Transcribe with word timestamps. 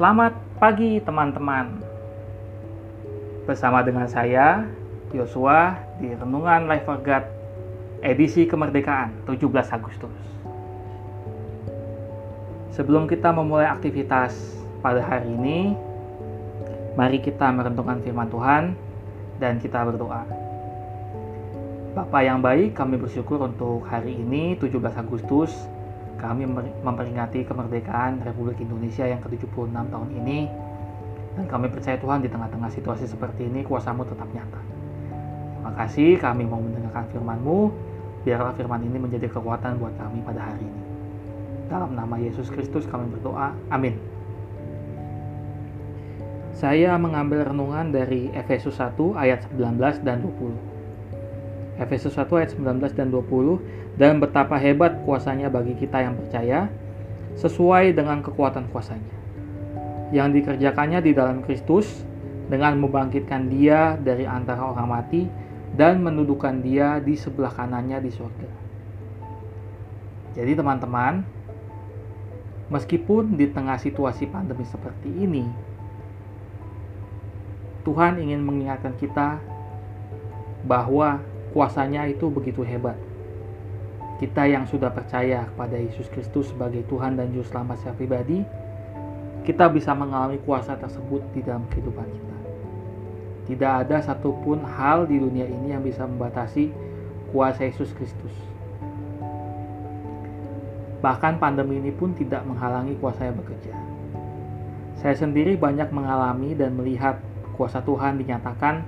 Selamat 0.00 0.32
pagi 0.56 0.96
teman-teman. 1.04 1.76
Bersama 3.44 3.84
dengan 3.84 4.08
saya 4.08 4.64
Yosua 5.12 5.76
di 6.00 6.16
Renungan 6.16 6.64
Life 6.72 6.88
for 6.88 6.96
God 7.04 7.28
edisi 8.00 8.48
kemerdekaan 8.48 9.12
17 9.28 9.44
Agustus. 9.76 10.16
Sebelum 12.72 13.04
kita 13.12 13.28
memulai 13.28 13.68
aktivitas 13.68 14.56
pada 14.80 15.04
hari 15.04 15.36
ini, 15.36 15.76
mari 16.96 17.20
kita 17.20 17.52
merenungkan 17.52 18.00
firman 18.00 18.32
Tuhan 18.32 18.72
dan 19.36 19.60
kita 19.60 19.84
berdoa. 19.84 20.24
Bapak 21.92 22.24
yang 22.24 22.40
baik, 22.40 22.72
kami 22.72 22.96
bersyukur 22.96 23.36
untuk 23.44 23.84
hari 23.84 24.16
ini 24.16 24.56
17 24.56 24.80
Agustus 24.96 25.52
kami 26.20 26.44
memperingati 26.84 27.48
kemerdekaan 27.48 28.20
Republik 28.20 28.60
Indonesia 28.60 29.08
yang 29.08 29.18
ke-76 29.24 29.72
tahun 29.72 30.08
ini 30.20 30.38
dan 31.40 31.44
kami 31.48 31.72
percaya 31.72 31.96
Tuhan 31.96 32.20
di 32.20 32.28
tengah-tengah 32.28 32.68
situasi 32.68 33.08
seperti 33.08 33.48
ini 33.48 33.64
kuasamu 33.64 34.04
tetap 34.04 34.28
nyata. 34.30 34.60
Terima 35.56 35.72
kasih 35.76 36.20
kami 36.20 36.44
mau 36.44 36.60
mendengarkan 36.60 37.08
firman-Mu, 37.10 37.58
biarlah 38.28 38.52
firman 38.52 38.84
ini 38.84 38.96
menjadi 39.00 39.32
kekuatan 39.32 39.80
buat 39.80 39.96
kami 39.96 40.20
pada 40.20 40.52
hari 40.52 40.64
ini. 40.64 40.82
Dalam 41.72 41.96
nama 41.96 42.18
Yesus 42.20 42.52
Kristus 42.52 42.84
kami 42.84 43.08
berdoa, 43.08 43.56
amin. 43.72 43.96
Saya 46.52 46.98
mengambil 47.00 47.48
renungan 47.48 47.88
dari 47.88 48.28
Efesus 48.36 48.76
1 48.76 49.16
ayat 49.16 49.48
19 49.48 50.04
dan 50.04 50.20
20. 50.20 50.69
Efesus 51.80 52.12
1 52.12 52.28
ayat 52.36 52.52
19 52.52 52.92
dan 52.92 53.08
20 53.08 53.96
dan 53.96 54.20
betapa 54.20 54.60
hebat 54.60 55.00
kuasanya 55.08 55.48
bagi 55.48 55.72
kita 55.80 56.04
yang 56.04 56.14
percaya 56.14 56.68
sesuai 57.40 57.96
dengan 57.96 58.20
kekuatan 58.20 58.68
kuasanya 58.68 59.16
yang 60.12 60.34
dikerjakannya 60.34 61.00
di 61.00 61.16
dalam 61.16 61.40
Kristus 61.40 61.86
dengan 62.50 62.76
membangkitkan 62.82 63.46
dia 63.48 63.94
dari 63.96 64.26
antara 64.26 64.74
orang 64.74 64.88
mati 64.90 65.22
dan 65.78 66.02
mendudukan 66.02 66.60
dia 66.60 66.98
di 66.98 67.14
sebelah 67.14 67.54
kanannya 67.54 68.02
di 68.02 68.10
surga. 68.10 68.50
Jadi 70.34 70.52
teman-teman, 70.58 71.22
meskipun 72.74 73.38
di 73.38 73.46
tengah 73.50 73.78
situasi 73.78 74.26
pandemi 74.26 74.66
seperti 74.66 75.10
ini, 75.14 75.46
Tuhan 77.86 78.18
ingin 78.18 78.42
mengingatkan 78.42 78.98
kita 78.98 79.38
bahwa 80.66 81.22
kuasanya 81.50 82.06
itu 82.06 82.30
begitu 82.30 82.62
hebat. 82.62 82.96
Kita 84.20 84.44
yang 84.44 84.68
sudah 84.68 84.92
percaya 84.92 85.48
kepada 85.48 85.80
Yesus 85.80 86.06
Kristus 86.12 86.52
sebagai 86.52 86.84
Tuhan 86.86 87.16
dan 87.16 87.32
Juru 87.32 87.46
Selamat 87.48 87.80
secara 87.80 87.96
pribadi, 87.96 88.44
kita 89.48 89.72
bisa 89.72 89.96
mengalami 89.96 90.36
kuasa 90.44 90.76
tersebut 90.76 91.24
di 91.32 91.40
dalam 91.40 91.64
kehidupan 91.72 92.04
kita. 92.04 92.36
Tidak 93.48 93.72
ada 93.86 93.98
satupun 94.04 94.62
hal 94.62 95.08
di 95.08 95.16
dunia 95.16 95.48
ini 95.48 95.72
yang 95.72 95.80
bisa 95.80 96.04
membatasi 96.04 96.70
kuasa 97.32 97.66
Yesus 97.66 97.90
Kristus. 97.96 98.30
Bahkan 101.00 101.40
pandemi 101.40 101.80
ini 101.80 101.90
pun 101.90 102.12
tidak 102.12 102.44
menghalangi 102.44 102.92
kuasanya 103.00 103.32
bekerja. 103.40 103.72
Saya 105.00 105.16
sendiri 105.16 105.56
banyak 105.56 105.88
mengalami 105.96 106.52
dan 106.52 106.76
melihat 106.76 107.16
kuasa 107.56 107.80
Tuhan 107.80 108.20
dinyatakan 108.20 108.84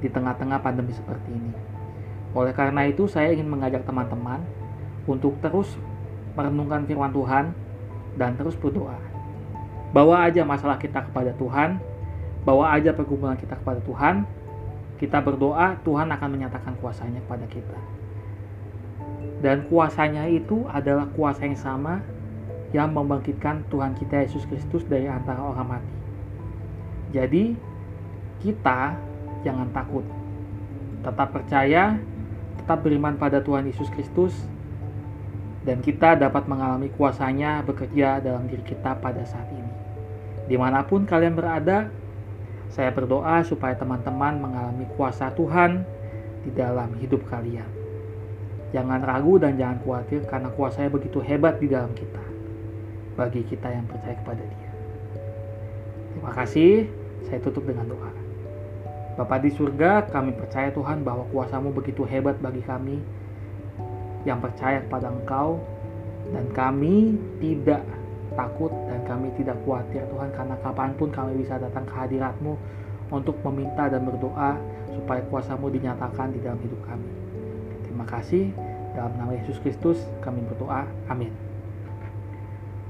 di 0.00 0.08
tengah-tengah 0.08 0.64
pandemi 0.64 0.96
seperti 0.96 1.28
ini. 1.36 1.52
Oleh 2.30 2.54
karena 2.54 2.86
itu, 2.86 3.10
saya 3.10 3.34
ingin 3.34 3.50
mengajak 3.50 3.82
teman-teman 3.82 4.42
untuk 5.06 5.34
terus 5.42 5.74
merenungkan 6.38 6.86
firman 6.86 7.10
Tuhan 7.10 7.50
dan 8.14 8.38
terus 8.38 8.54
berdoa. 8.54 8.94
Bawa 9.90 10.22
aja 10.30 10.46
masalah 10.46 10.78
kita 10.78 11.02
kepada 11.10 11.34
Tuhan, 11.34 11.82
bawa 12.46 12.70
aja 12.78 12.94
pergumulan 12.94 13.34
kita 13.34 13.58
kepada 13.58 13.82
Tuhan. 13.82 14.22
Kita 15.02 15.18
berdoa, 15.24 15.80
Tuhan 15.82 16.12
akan 16.12 16.28
menyatakan 16.28 16.76
kuasanya 16.78 17.24
kepada 17.24 17.48
kita. 17.48 17.78
Dan 19.40 19.64
kuasanya 19.72 20.28
itu 20.28 20.68
adalah 20.68 21.08
kuasa 21.16 21.48
yang 21.48 21.56
sama 21.56 22.04
yang 22.70 22.92
membangkitkan 22.92 23.66
Tuhan 23.72 23.96
kita 23.96 24.22
Yesus 24.28 24.44
Kristus 24.46 24.84
dari 24.86 25.08
antara 25.08 25.40
orang 25.40 25.80
mati. 25.80 25.94
Jadi, 27.10 27.56
kita 28.44 28.94
jangan 29.42 29.72
takut. 29.74 30.04
Tetap 31.00 31.28
percaya 31.32 31.96
tetap 32.58 32.82
beriman 32.82 33.14
pada 33.14 33.38
Tuhan 33.38 33.68
Yesus 33.68 33.86
Kristus 33.92 34.34
dan 35.62 35.84
kita 35.84 36.16
dapat 36.16 36.48
mengalami 36.48 36.88
kuasanya 36.96 37.60
bekerja 37.62 38.18
dalam 38.24 38.48
diri 38.48 38.64
kita 38.64 38.96
pada 38.96 39.22
saat 39.28 39.46
ini. 39.52 39.72
Di 40.48 40.56
mana 40.56 40.82
pun 40.82 41.04
kalian 41.04 41.36
berada, 41.36 41.92
saya 42.72 42.90
berdoa 42.90 43.44
supaya 43.44 43.76
teman-teman 43.76 44.40
mengalami 44.40 44.86
kuasa 44.96 45.30
Tuhan 45.36 45.84
di 46.46 46.50
dalam 46.56 46.96
hidup 46.96 47.26
kalian. 47.28 47.68
Jangan 48.70 49.02
ragu 49.02 49.36
dan 49.42 49.58
jangan 49.58 49.82
khawatir 49.82 50.22
karena 50.30 50.48
kuasanya 50.54 50.90
begitu 50.94 51.18
hebat 51.18 51.58
di 51.58 51.66
dalam 51.66 51.90
kita. 51.92 52.22
Bagi 53.18 53.42
kita 53.44 53.68
yang 53.68 53.84
percaya 53.90 54.14
kepada 54.16 54.42
dia. 54.46 54.70
Terima 56.14 56.32
kasih, 56.32 56.86
saya 57.26 57.38
tutup 57.42 57.66
dengan 57.66 57.90
doa. 57.90 58.29
Bapa 59.18 59.42
di 59.42 59.50
surga, 59.50 60.06
kami 60.08 60.32
percaya 60.34 60.70
Tuhan 60.70 61.02
bahwa 61.02 61.26
kuasamu 61.34 61.74
begitu 61.74 62.06
hebat 62.06 62.38
bagi 62.38 62.62
kami 62.62 63.02
yang 64.22 64.38
percaya 64.38 64.84
kepada 64.84 65.08
Engkau 65.08 65.60
dan 66.30 66.46
kami 66.52 67.16
tidak 67.40 67.82
takut 68.36 68.70
dan 68.86 69.02
kami 69.08 69.32
tidak 69.34 69.58
khawatir 69.66 70.06
Tuhan 70.06 70.30
karena 70.30 70.56
kapan 70.62 70.90
pun 70.94 71.08
kami 71.10 71.42
bisa 71.42 71.58
datang 71.58 71.82
ke 71.88 71.94
hadiratmu 71.94 72.54
untuk 73.10 73.34
meminta 73.50 73.90
dan 73.90 74.06
berdoa 74.06 74.54
supaya 74.94 75.20
kuasamu 75.26 75.66
dinyatakan 75.74 76.30
di 76.30 76.38
dalam 76.38 76.60
hidup 76.62 76.78
kami. 76.86 77.10
Terima 77.86 78.06
kasih. 78.06 78.54
Dalam 78.94 79.14
nama 79.18 79.34
Yesus 79.34 79.58
Kristus 79.62 79.98
kami 80.22 80.42
berdoa. 80.46 80.86
Amin. 81.10 81.34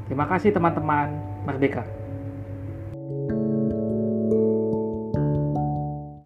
Terima 0.09 0.29
kasih 0.29 0.53
teman-teman. 0.53 1.13
Merdeka. 1.49 2.00